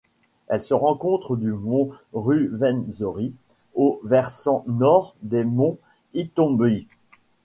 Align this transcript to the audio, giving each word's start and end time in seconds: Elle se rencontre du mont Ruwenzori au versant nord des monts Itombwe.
Elle 0.47 0.63
se 0.63 0.73
rencontre 0.73 1.35
du 1.35 1.51
mont 1.53 1.91
Ruwenzori 2.15 3.35
au 3.75 4.01
versant 4.03 4.63
nord 4.67 5.15
des 5.21 5.43
monts 5.43 5.77
Itombwe. 6.15 6.87